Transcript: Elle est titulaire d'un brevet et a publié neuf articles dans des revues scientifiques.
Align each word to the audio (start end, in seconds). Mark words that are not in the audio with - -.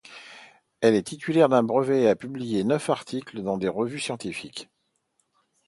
Elle 0.79 0.95
est 0.95 1.03
titulaire 1.05 1.47
d'un 1.47 1.61
brevet 1.61 2.01
et 2.01 2.09
a 2.09 2.15
publié 2.15 2.63
neuf 2.63 2.89
articles 2.89 3.43
dans 3.43 3.59
des 3.59 3.67
revues 3.69 3.99
scientifiques. 3.99 4.67